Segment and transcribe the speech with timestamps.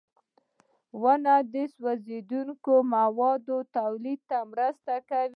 [1.01, 5.29] •ونه د سوځېدونکو موادو تولید ته مرسته کوي.